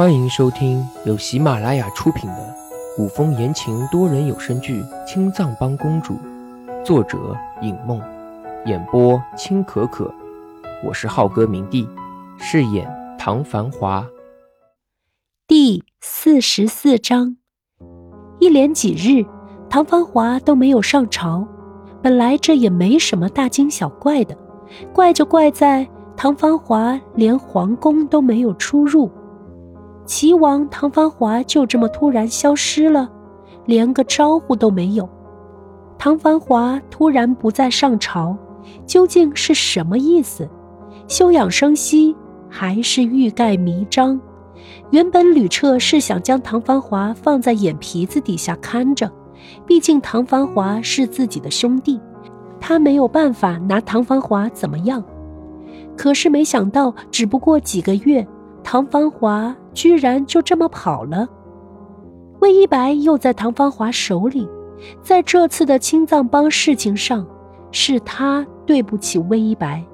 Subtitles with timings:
[0.00, 2.56] 欢迎收听由喜马拉雅出品的
[2.96, 6.14] 古风言情多人有声剧《青藏帮公主》，
[6.82, 7.18] 作者
[7.60, 8.00] 尹梦，
[8.64, 10.10] 演播青可可。
[10.82, 11.86] 我是浩哥明帝，
[12.38, 14.08] 饰演唐繁华。
[15.46, 17.36] 第四十四章，
[18.38, 19.26] 一连几日，
[19.68, 21.46] 唐繁华都没有上朝。
[22.00, 24.34] 本来这也没什么大惊小怪的，
[24.94, 25.86] 怪就怪在
[26.16, 29.10] 唐繁华连皇宫都没有出入。
[30.10, 33.08] 齐王唐繁华就这么突然消失了，
[33.64, 35.08] 连个招呼都没有。
[35.96, 38.36] 唐繁华突然不再上朝，
[38.84, 40.50] 究竟是什么意思？
[41.06, 42.12] 休养生息，
[42.48, 44.20] 还是欲盖弥彰？
[44.90, 49.08] 原本吕彻是想将唐繁华放在眼皮子底下看着，
[49.64, 52.00] 毕竟唐繁华是自己的兄弟，
[52.58, 55.04] 他没有办法拿唐繁华怎么样。
[55.96, 58.26] 可是没想到，只不过几个月。
[58.62, 61.28] 唐繁华居然就这么跑了，
[62.40, 64.48] 魏一白又在唐繁华手里，
[65.02, 67.26] 在这次的青藏帮事情上，
[67.72, 69.84] 是他对不起魏一白，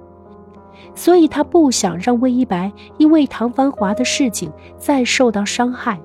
[0.94, 5.98] 所以他不想让魏一白因为唐繁华的事情再受到伤害。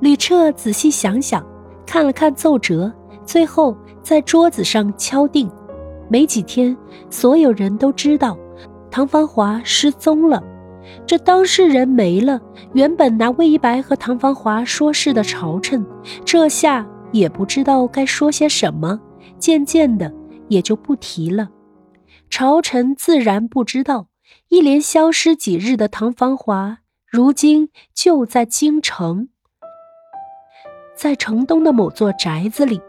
[0.00, 1.44] 吕彻仔细想想，
[1.86, 2.92] 看了看奏折，
[3.24, 5.50] 最后在桌子上敲定：
[6.08, 6.76] 没几天，
[7.08, 8.36] 所有人都知道
[8.90, 10.42] 唐繁华失踪了。
[11.06, 12.40] 这当事人没了，
[12.72, 15.84] 原本拿魏一白和唐芳华说事的朝臣，
[16.24, 19.00] 这下也不知道该说些什么，
[19.38, 20.12] 渐渐的
[20.48, 21.48] 也就不提了。
[22.28, 24.06] 朝臣自然不知道，
[24.48, 29.28] 一连消失几日的唐芳华，如今就在京城，
[30.94, 32.80] 在城东的某座宅子里，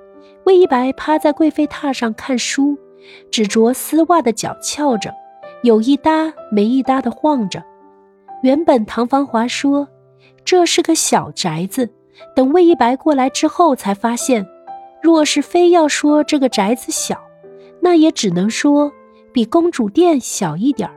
[0.45, 2.77] 魏一白趴在贵妃榻上看书，
[3.31, 5.11] 只着丝袜的脚翘着，
[5.63, 7.63] 有一搭没一搭的晃着。
[8.42, 9.88] 原本唐芳华说，
[10.44, 11.89] 这是个小宅子。
[12.36, 14.45] 等魏一白过来之后，才发现，
[15.02, 17.19] 若是非要说这个宅子小，
[17.80, 18.91] 那也只能说
[19.31, 20.96] 比公主殿小一点儿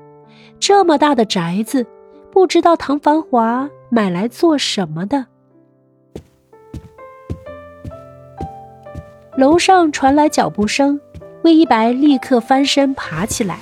[0.58, 1.86] 这么大的宅子，
[2.30, 5.26] 不知道唐繁华买来做什么的。
[9.36, 11.00] 楼上传来脚步声，
[11.42, 13.58] 魏一白立刻翻身爬起来，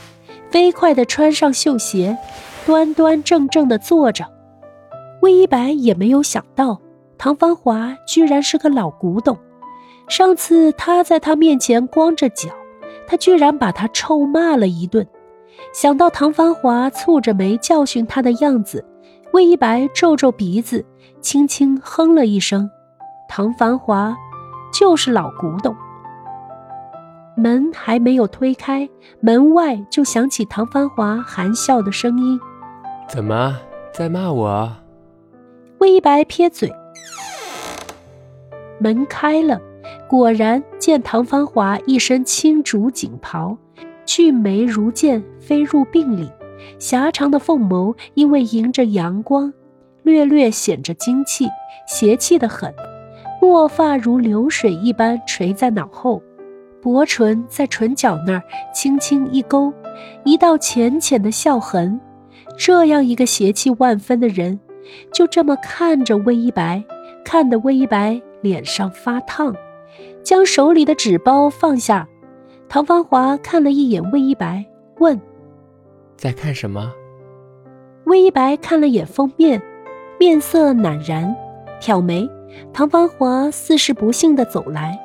[0.50, 2.16] 飞快地穿上绣鞋。
[2.64, 4.24] 端端正正的坐着，
[5.20, 6.80] 魏一白也没有想到，
[7.18, 9.36] 唐繁华居然是个老古董。
[10.08, 12.50] 上次他在他面前光着脚，
[13.06, 15.06] 他居然把他臭骂了一顿。
[15.74, 18.84] 想到唐繁华蹙着眉教训他的样子，
[19.32, 20.84] 魏一白皱皱鼻子，
[21.20, 22.70] 轻轻哼了一声
[23.28, 24.16] ：“唐繁华
[24.72, 25.74] 就是老古董。”
[27.34, 28.88] 门还没有推开，
[29.20, 32.38] 门外就响起唐繁华含笑的声音。
[33.08, 33.58] 怎么
[33.92, 34.72] 在骂我？
[35.78, 36.72] 魏一白撇嘴。
[38.78, 39.60] 门开了，
[40.08, 43.56] 果然见唐繁华一身青竹锦袍，
[44.06, 46.30] 俊眉如剑飞入鬓里，
[46.78, 49.52] 狭长的凤眸因为迎着阳光，
[50.02, 51.46] 略略显着精气，
[51.86, 52.74] 邪气的很。
[53.40, 56.22] 墨发如流水一般垂在脑后，
[56.80, 58.42] 薄唇在唇角那儿
[58.72, 59.72] 轻轻一勾，
[60.24, 62.00] 一道浅浅的笑痕。
[62.64, 64.60] 这样一个邪气万分的人，
[65.12, 66.80] 就这么看着魏一白，
[67.24, 69.52] 看得魏一白脸上发烫，
[70.22, 72.08] 将手里的纸包放下。
[72.68, 74.64] 唐芳华看了一眼魏一白，
[75.00, 75.20] 问
[76.16, 76.92] ：“在看什么？”
[78.06, 79.60] 魏一白看了眼封面，
[80.20, 81.34] 面色赧然，
[81.80, 82.30] 挑眉。
[82.72, 84.96] 唐芳华似是不幸的走来，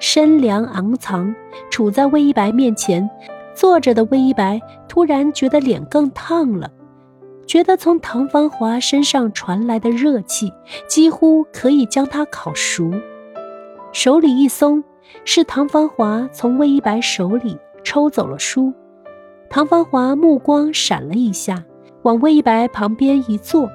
[0.00, 1.34] 身量昂藏，
[1.70, 3.06] 处在魏一白面前，
[3.54, 4.58] 坐着的魏一白
[4.88, 6.70] 突然觉得脸更烫了。
[7.52, 10.50] 觉得从唐繁华身上传来的热气，
[10.88, 12.90] 几乎可以将他烤熟。
[13.92, 14.82] 手里一松，
[15.26, 18.72] 是唐繁华从魏一白手里抽走了书。
[19.50, 21.62] 唐繁华目光闪了一下，
[22.04, 23.68] 往魏一白旁边一坐。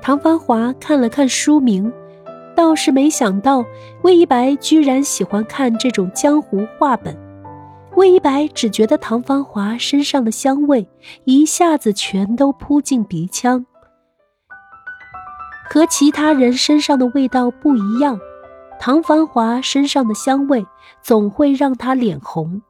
[0.00, 1.92] 唐繁华看了看书名，
[2.56, 3.66] 倒是没想到
[4.00, 7.14] 魏一白居然喜欢看这种江湖话本。
[7.98, 10.88] 魏一白只觉得唐芳华身上的香味
[11.24, 13.66] 一下子全都扑进鼻腔，
[15.68, 18.20] 和其他人身上的味道不一样。
[18.78, 20.64] 唐芳华身上的香味
[21.02, 22.62] 总会让他脸红。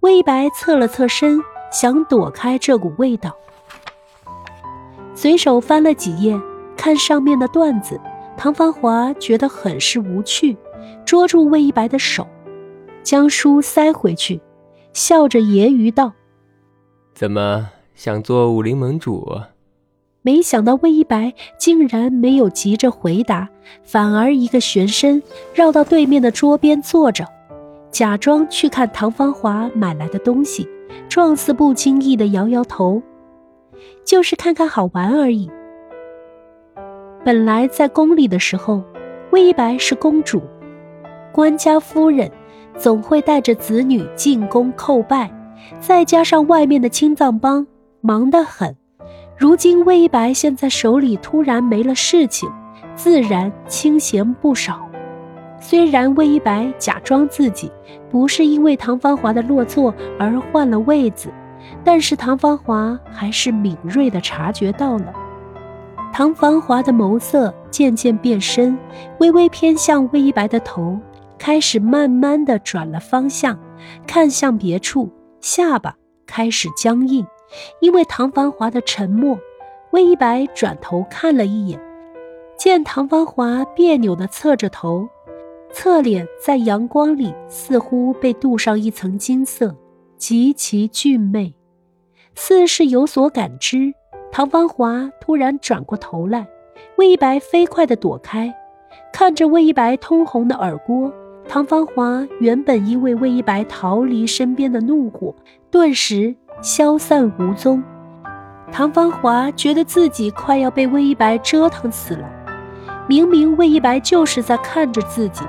[0.00, 1.40] 魏一白侧了侧身，
[1.70, 3.32] 想躲开这股味道，
[5.14, 6.36] 随手翻了几页，
[6.76, 8.00] 看上面的段子。
[8.36, 10.56] 唐芳华觉得很是无趣，
[11.06, 12.26] 捉住魏一白的手。
[13.02, 14.40] 将书塞回去，
[14.92, 16.12] 笑着揶揄道
[17.14, 19.28] ：“怎么想做武林盟主？”
[20.24, 23.48] 没想到魏一白竟然没有急着回答，
[23.82, 25.20] 反而一个旋身
[25.52, 27.26] 绕到对面的桌边坐着，
[27.90, 30.68] 假装去看唐芳华买来的东西，
[31.08, 33.02] 状似不经意的摇摇头，
[34.04, 35.50] 就是看看好玩而已。
[37.24, 38.80] 本来在宫里的时候，
[39.32, 40.40] 魏一白是公主，
[41.32, 42.30] 官家夫人
[42.78, 45.30] 总会带着子女进宫叩拜，
[45.80, 47.66] 再加上外面的青藏帮
[48.00, 48.76] 忙得很。
[49.36, 52.50] 如今魏一白现在手里突然没了事情，
[52.94, 54.88] 自然清闲不少。
[55.60, 57.70] 虽然魏一白假装自己
[58.10, 61.28] 不是因为唐芳华的落座而换了位子，
[61.84, 65.12] 但是唐芳华还是敏锐地察觉到了。
[66.12, 68.76] 唐芳华的眸色渐渐变深，
[69.18, 70.98] 微微偏向魏一白的头，
[71.44, 73.58] 开始慢慢的转了方向，
[74.06, 75.10] 看向别处，
[75.40, 77.26] 下巴开始僵硬。
[77.80, 79.36] 因为唐繁华的沉默，
[79.90, 81.80] 魏一白转头看了一眼，
[82.56, 85.08] 见唐繁华别扭地侧着头，
[85.72, 89.76] 侧脸在阳光里似乎被镀上一层金色，
[90.16, 91.52] 极其俊美，
[92.36, 93.92] 似是有所感知。
[94.30, 96.46] 唐繁华突然转过头来，
[96.98, 98.54] 魏一白飞快地躲开，
[99.12, 101.12] 看着魏一白通红的耳郭，
[101.48, 105.34] 唐芳华原本因为魏一白逃离身边的怒火，
[105.70, 106.34] 顿时。
[106.60, 107.82] 消散无踪，
[108.70, 112.30] 唐芳华觉得自己快要被魏一白折腾死了。
[113.08, 115.44] 明明魏一白就是在看着自己，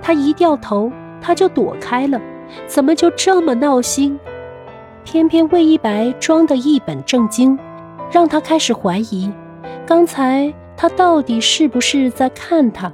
[0.00, 0.90] 他一掉头
[1.20, 2.18] 他就躲开了，
[2.66, 4.18] 怎么就这么闹心？
[5.04, 7.58] 偏偏魏一白装得一本正经，
[8.10, 9.30] 让他开始怀疑，
[9.84, 12.90] 刚才他到底是不是在看他？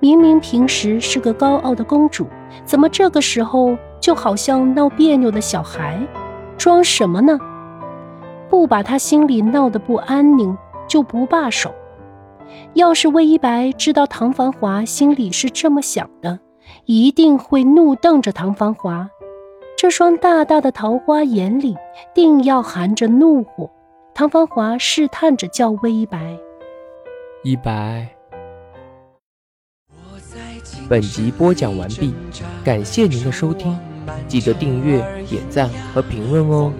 [0.00, 2.26] 明明平时是个高傲的公主，
[2.64, 5.98] 怎么这个时候就好像闹别扭的小孩？
[6.58, 7.38] 装什么呢？
[8.50, 10.56] 不把他心里闹得不安宁，
[10.86, 11.74] 就不罢手。
[12.74, 16.38] 要是魏一白知道唐繁华心里是这么想的，
[16.84, 19.08] 一定会怒瞪着唐繁华，
[19.76, 21.74] 这双大大的桃花眼里
[22.14, 23.70] 定要含着怒火。
[24.14, 26.38] 唐繁华试探着叫魏一白
[27.42, 28.13] ：“一白。”
[30.88, 32.14] 本集播讲完毕，
[32.62, 33.76] 感谢您的收听。
[34.28, 34.98] 记得订阅、
[35.28, 36.72] 点赞和评论哦。